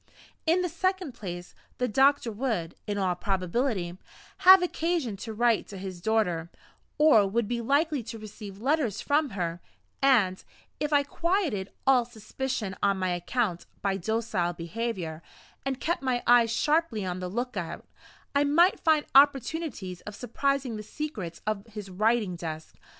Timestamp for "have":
4.37-4.63